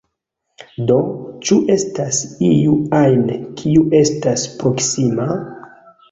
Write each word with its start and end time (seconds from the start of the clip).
Do, 0.91 0.95
ĉu 1.49 1.57
estas 1.73 2.21
iu 2.47 2.73
ajn, 2.99 3.27
kiu 3.59 3.83
estas 3.99 4.47
proksima? 4.63 5.29